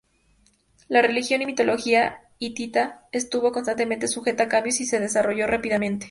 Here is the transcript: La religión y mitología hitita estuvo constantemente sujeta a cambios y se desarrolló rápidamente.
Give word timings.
La 0.87 1.03
religión 1.03 1.43
y 1.43 1.45
mitología 1.45 2.21
hitita 2.39 3.07
estuvo 3.11 3.51
constantemente 3.51 4.07
sujeta 4.07 4.45
a 4.45 4.47
cambios 4.47 4.79
y 4.81 4.87
se 4.87 4.99
desarrolló 4.99 5.45
rápidamente. 5.45 5.99